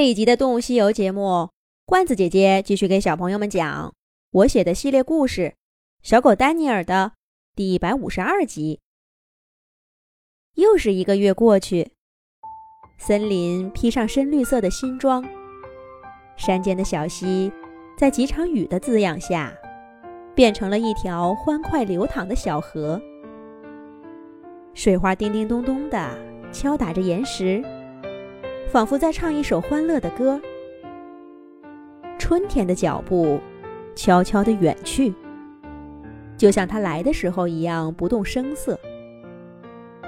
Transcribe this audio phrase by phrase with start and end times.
[0.00, 1.50] 这一集的《动物西游》节目，
[1.84, 3.94] 罐子姐姐继续给小朋友们讲
[4.30, 5.42] 我写的系列故事
[6.02, 7.12] 《小狗丹尼尔》的
[7.54, 8.80] 第一百五十二集。
[10.54, 11.92] 又是一个月过去，
[12.96, 15.22] 森林披上深绿色的新装，
[16.34, 17.52] 山间的小溪
[17.98, 19.54] 在几场雨的滋养下，
[20.34, 22.98] 变成了一条欢快流淌的小河，
[24.72, 26.10] 水花叮叮咚咚的
[26.50, 27.62] 敲打着岩石。
[28.70, 30.40] 仿佛在唱一首欢乐的歌。
[32.16, 33.40] 春天的脚步
[33.96, 35.12] 悄悄地远去，
[36.36, 38.78] 就像它来的时候一样不动声色，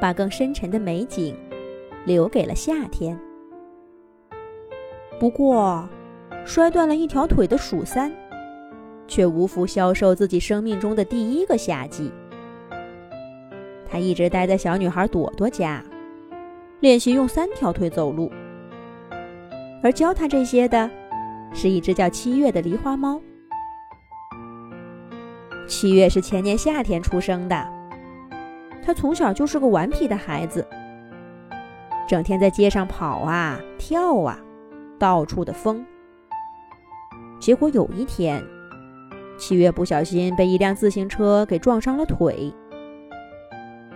[0.00, 1.36] 把更深沉的美景
[2.04, 3.16] 留给了夏天。
[5.20, 5.88] 不过，
[6.44, 8.10] 摔断了一条腿的鼠三，
[9.06, 12.10] 却无福消受自己生命中的第一个夏季。
[13.88, 15.80] 他一直待在小女孩朵朵家，
[16.80, 18.28] 练习用三条腿走路。
[19.82, 20.90] 而教他这些的，
[21.52, 23.20] 是一只叫七月的狸花猫。
[25.66, 27.68] 七月是前年夏天出生的，
[28.82, 30.66] 他从小就是个顽皮的孩子，
[32.08, 34.38] 整天在街上跑啊跳啊，
[34.98, 35.84] 到处的疯。
[37.38, 38.42] 结果有一天，
[39.38, 42.52] 七月不小心被一辆自行车给撞伤了腿，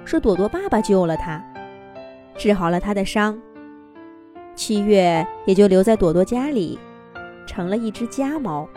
[0.04, 1.42] 是朵朵爸爸救了他，
[2.36, 3.36] 治好了他的伤。
[4.54, 6.78] 七月也就留在朵朵家里，
[7.46, 8.68] 成了一只家猫。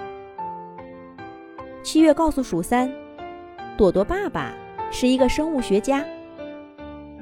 [1.83, 2.91] 七月告诉鼠三，
[3.77, 4.53] 朵朵爸爸
[4.89, 6.03] 是一个生物学家，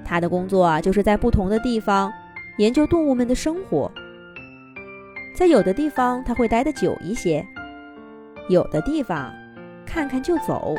[0.05, 2.11] 他的工作就是在不同的地方
[2.57, 3.91] 研究动物们的生活。
[5.35, 7.45] 在有的地方他会待得久一些，
[8.47, 9.33] 有的地方
[9.85, 10.75] 看看就走。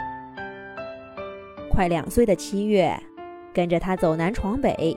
[1.71, 2.97] 快两岁的七月，
[3.53, 4.97] 跟着他走南闯北，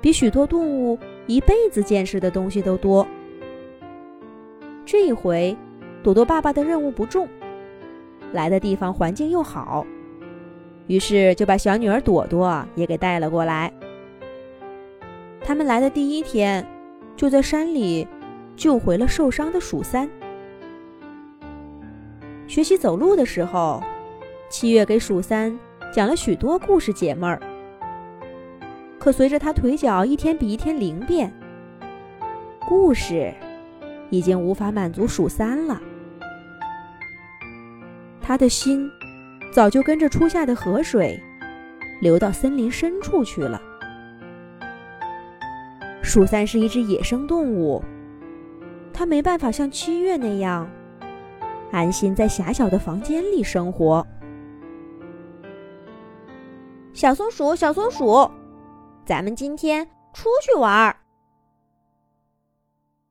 [0.00, 0.98] 比许多动物。
[1.30, 3.06] 一辈子见识的东西都多。
[4.86, 5.54] 这一回，
[6.02, 7.28] 朵朵爸爸的任务不重，
[8.32, 9.86] 来的地方环境又好，
[10.86, 13.70] 于是就把小女儿朵朵也给带了过来。
[15.42, 16.66] 他们来的第一天，
[17.14, 18.08] 就在山里
[18.56, 20.08] 救回了受伤的鼠三。
[22.46, 23.82] 学习走路的时候，
[24.48, 25.58] 七月给鼠三
[25.92, 27.38] 讲了许多故事解闷儿。
[29.08, 31.32] 可随着他腿脚一天比一天灵便，
[32.68, 33.32] 故事
[34.10, 35.80] 已经无法满足鼠三了。
[38.20, 38.86] 他的心
[39.50, 41.18] 早就跟着初夏的河水
[42.02, 43.58] 流到森林深处去了。
[46.02, 47.82] 鼠三是一只野生动物，
[48.92, 50.68] 它没办法像七月那样
[51.72, 54.06] 安心在狭小的房间里生活。
[56.92, 58.30] 小松鼠，小松鼠。
[59.08, 61.00] 咱们今天出去玩儿。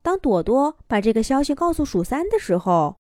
[0.04, 3.00] 当朵朵把这个消息告诉鼠三的时候，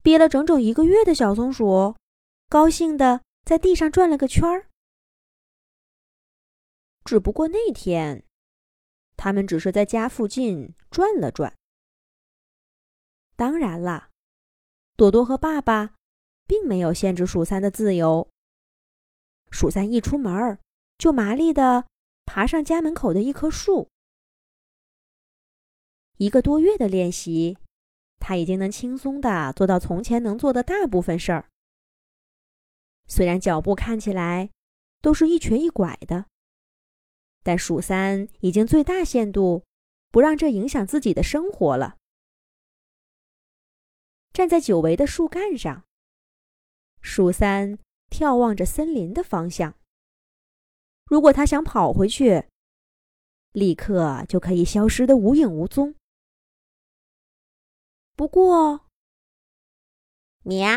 [0.00, 1.96] 憋了整整一个月的小松鼠，
[2.48, 4.68] 高兴的在地上转了个圈儿。
[7.04, 8.24] 只不过那天，
[9.16, 11.52] 他们只是在家附近转了转。
[13.34, 14.10] 当然了，
[14.94, 15.96] 朵朵和爸爸
[16.46, 18.28] 并没有限制鼠三的自由。
[19.50, 20.60] 鼠三一出门儿。
[20.98, 21.86] 就麻利的
[22.26, 23.88] 爬上家门口的一棵树。
[26.16, 27.56] 一个多月的练习，
[28.18, 31.48] 他已经能轻松的做到从前能做的大部分事儿。
[33.06, 34.50] 虽然脚步看起来
[35.00, 36.26] 都是一瘸一拐的，
[37.44, 39.64] 但鼠三已经最大限度
[40.10, 41.96] 不让这影响自己的生活了。
[44.32, 45.84] 站在久违的树干上，
[47.00, 47.78] 鼠三
[48.10, 49.76] 眺望着森林的方向。
[51.08, 52.44] 如果他想跑回去，
[53.52, 55.94] 立刻就可以消失的无影无踪。
[58.14, 58.86] 不过，
[60.42, 60.68] 喵，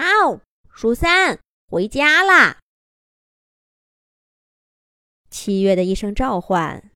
[0.69, 2.59] 鼠三回家啦！
[5.29, 6.91] 七月的一声召唤，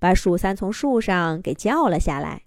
[0.00, 2.44] 把鼠三从树上给叫了下来。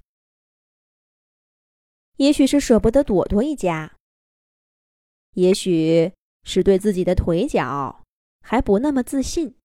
[2.17, 3.95] 也许是舍不得朵朵一家，
[5.35, 6.11] 也许
[6.43, 8.03] 是对自己的腿脚
[8.41, 9.55] 还不那么自信。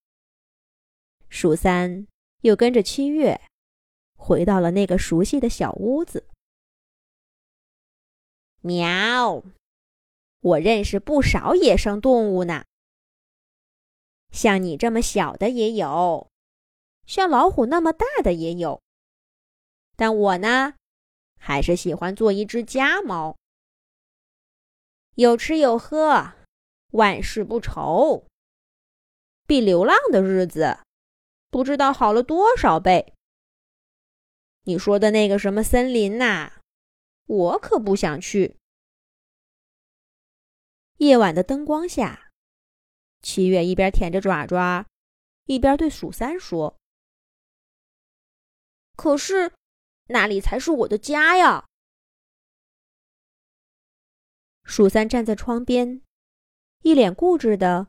[1.34, 2.06] 鼠三
[2.42, 3.40] 又跟着七月，
[4.18, 6.26] 回到了那个熟悉的小屋子。
[8.60, 9.42] 喵，
[10.40, 12.66] 我认识不少野生动物呢，
[14.30, 16.28] 像你这么小的也有，
[17.06, 18.82] 像老虎那么大的也有。
[19.96, 20.74] 但我呢，
[21.38, 23.38] 还是喜欢做一只家猫，
[25.14, 26.34] 有吃有喝，
[26.90, 28.26] 万事不愁，
[29.46, 30.78] 比流浪的日子。
[31.52, 33.12] 不知道好了多少倍。
[34.62, 36.62] 你说的那个什么森林呐，
[37.26, 38.56] 我可不想去。
[40.96, 42.30] 夜晚的灯光下，
[43.20, 44.86] 七月一边舔着爪爪，
[45.44, 46.78] 一边对鼠三说
[48.96, 49.52] ：“可是，
[50.06, 51.66] 那里才是我的家呀。”
[54.64, 56.00] 鼠三站在窗边，
[56.80, 57.88] 一脸固执的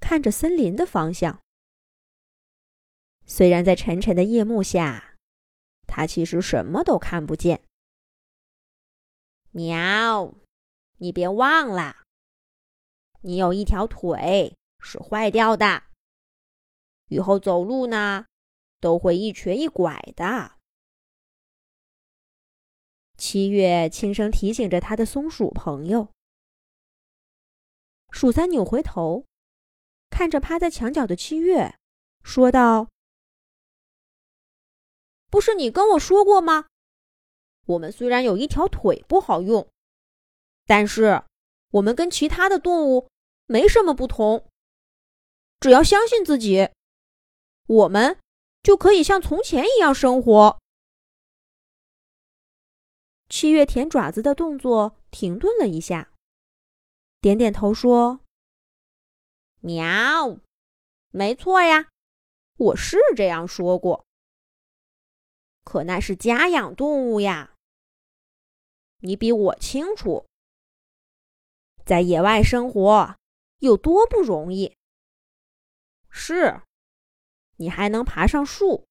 [0.00, 1.42] 看着森林的方向。
[3.34, 5.16] 虽然在沉沉的夜幕下，
[5.86, 7.64] 他其实什么都看不见。
[9.52, 10.34] 喵，
[10.98, 12.02] 你别忘了。
[13.22, 15.84] 你有一条腿是坏掉的，
[17.06, 18.26] 以后走路呢
[18.80, 20.58] 都会一瘸一拐的。
[23.16, 26.12] 七月轻声提醒着他的松鼠朋友。
[28.10, 29.24] 鼠三扭回头，
[30.10, 31.78] 看着趴在墙角的七月，
[32.22, 32.90] 说道
[35.32, 36.66] ：“不是你跟我说过吗？
[37.64, 39.66] 我们虽然有一条腿不好用，
[40.66, 41.24] 但是
[41.70, 43.08] 我们跟其他的动物。”
[43.46, 44.48] 没什么不同，
[45.60, 46.70] 只要相信自己，
[47.66, 48.18] 我们
[48.62, 50.58] 就可以像从前一样生活。
[53.28, 56.12] 七月舔爪子的动作停顿了一下，
[57.20, 58.20] 点点头说
[59.60, 60.38] ：“喵，
[61.10, 61.90] 没错呀，
[62.56, 64.06] 我是这样说过。
[65.64, 67.54] 可那是家养动物呀，
[68.98, 70.26] 你比我清楚，
[71.84, 73.16] 在野外生活。”
[73.62, 74.76] 有多不容易？
[76.10, 76.62] 是，
[77.58, 78.88] 你还能爬上树。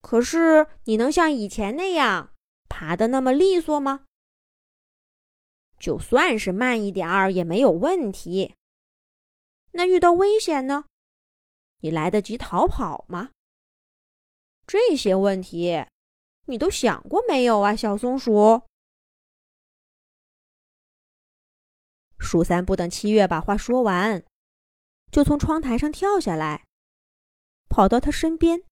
[0.00, 2.32] 可是，你能像以前那样
[2.70, 4.06] 爬的那么利索吗？
[5.78, 8.54] 就算是慢一点儿也没有问题。
[9.72, 10.86] 那遇到危险呢？
[11.80, 13.32] 你来得及逃跑吗？
[14.72, 15.84] 这些问题，
[16.46, 18.62] 你都想过没有啊，小松鼠？
[22.20, 24.24] 鼠三不等七月把话说完，
[25.10, 26.64] 就从窗台上跳下来，
[27.68, 28.62] 跑到他身边，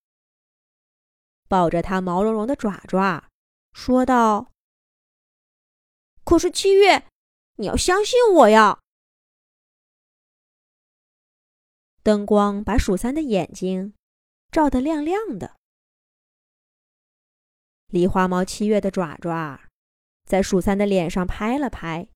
[1.49, 3.29] 抱着他毛茸茸的爪爪，
[3.73, 4.53] 说道
[6.23, 7.09] ：“可是七月，
[7.56, 8.79] 你要相信我呀！”
[12.05, 13.94] 灯光把鼠三的眼睛
[14.53, 15.57] 照得亮亮的，
[17.88, 19.61] 狸花猫七月的爪爪
[20.26, 22.08] 在鼠三的脸上拍了拍。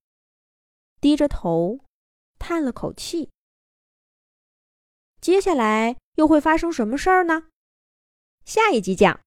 [1.01, 1.81] 低着头，
[2.39, 3.31] 叹了口气。
[5.21, 7.49] 接下来又会发生什么事儿呢？
[8.45, 9.23] 下一集讲。